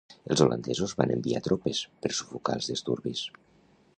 [0.35, 3.25] Els holandesos van enviar tropes per sufocar els disturbis.